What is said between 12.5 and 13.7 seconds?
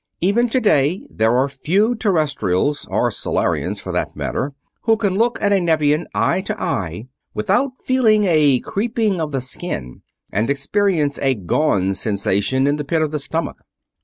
in the pit of the stomach.